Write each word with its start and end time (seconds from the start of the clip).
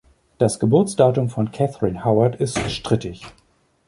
Das 0.39 0.57
Geburtsdatum 0.59 1.29
von 1.29 1.51
Catherine 1.51 2.03
Howard 2.03 2.37
ist 2.37 2.57
strittig. 2.71 3.23